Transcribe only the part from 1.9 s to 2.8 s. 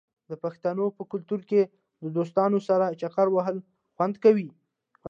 د دوستانو